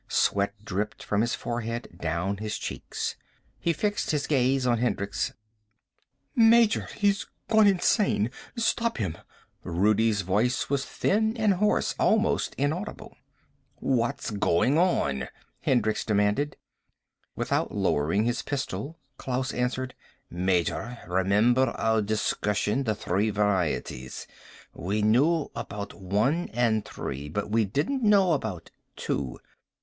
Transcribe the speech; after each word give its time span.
Sweat 0.09 0.53
dripped 0.65 1.03
from 1.03 1.21
his 1.21 1.35
forehead, 1.35 1.97
down 2.01 2.37
his 2.37 2.57
cheeks. 2.57 3.15
He 3.59 3.71
fixed 3.71 4.09
his 4.09 4.25
gaze 4.25 4.65
on 4.65 4.79
Hendricks. 4.79 5.31
"Major, 6.35 6.87
he's 6.95 7.27
gone 7.47 7.67
insane. 7.67 8.31
Stop 8.55 8.97
him." 8.97 9.15
Rudi's 9.63 10.21
voice 10.21 10.71
was 10.71 10.87
thin 10.87 11.37
and 11.37 11.53
hoarse, 11.53 11.93
almost 11.99 12.55
inaudible. 12.55 13.15
"What's 13.75 14.31
going 14.31 14.75
on?" 14.79 15.27
Hendricks 15.59 16.03
demanded. 16.03 16.57
Without 17.35 17.71
lowering 17.71 18.23
his 18.23 18.41
pistol 18.41 18.97
Klaus 19.19 19.53
answered. 19.53 19.93
"Major, 20.31 20.97
remember 21.07 21.67
our 21.77 22.01
discussion? 22.01 22.85
The 22.85 22.95
Three 22.95 23.29
Varieties? 23.29 24.25
We 24.73 25.03
knew 25.03 25.51
about 25.55 25.93
One 25.93 26.49
and 26.53 26.83
Three. 26.83 27.29
But 27.29 27.51
we 27.51 27.65
didn't 27.65 28.01
know 28.01 28.33
about 28.33 28.71
Two. 28.95 29.37